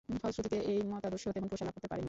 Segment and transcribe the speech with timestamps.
[0.09, 1.99] ফলশ্রুতিতে এই মতাদর্শ তেমন প্রসার লাভ করতে পারেনি।